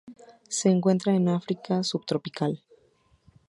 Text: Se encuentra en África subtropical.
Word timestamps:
Se 0.49 0.67
encuentra 0.67 1.13
en 1.13 1.29
África 1.29 1.83
subtropical. 1.83 2.63